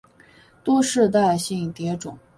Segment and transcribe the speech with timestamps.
[0.63, 2.17] 多世代性蝶种。